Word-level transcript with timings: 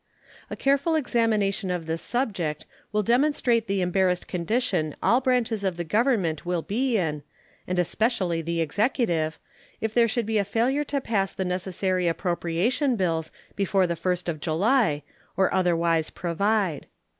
A 0.49 0.55
careful 0.55 0.95
examination 0.95 1.69
of 1.69 1.85
this 1.85 2.01
subject 2.01 2.65
will 2.91 3.03
demonstrate 3.03 3.67
the 3.67 3.81
embarrassed 3.81 4.27
condition 4.27 4.95
all 5.03 5.21
branches 5.21 5.63
of 5.63 5.77
the 5.77 5.83
Government 5.83 6.43
will 6.43 6.63
be 6.63 6.97
in, 6.97 7.21
and 7.67 7.77
especially 7.77 8.41
the 8.41 8.61
executive, 8.61 9.37
if 9.79 9.93
there 9.93 10.07
should 10.07 10.25
be 10.25 10.39
a 10.39 10.43
failure 10.43 10.83
to 10.85 11.01
pass 11.01 11.33
the 11.35 11.45
necessary 11.45 12.07
appropriation 12.07 12.95
bills 12.95 13.29
before 13.55 13.85
the 13.85 13.93
1st 13.93 14.27
of 14.27 14.39
July, 14.39 15.03
or 15.37 15.53
otherwise 15.53 16.09
provide. 16.09 16.87